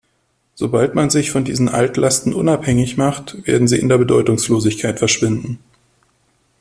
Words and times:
Sobald 0.55 0.95
man 0.95 1.11
sich 1.11 1.29
von 1.29 1.43
diesen 1.43 1.69
Altlasten 1.69 2.33
unabhängig 2.33 2.97
macht, 2.97 3.45
werden 3.45 3.67
sie 3.67 3.77
in 3.77 3.87
der 3.87 3.99
Bedeutungslosigkeit 3.99 4.97
verschwinden. 4.97 5.59